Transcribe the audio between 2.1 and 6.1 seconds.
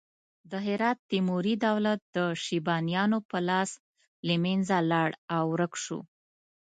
د شیبانیانو په لاس له منځه لاړ او ورک شو.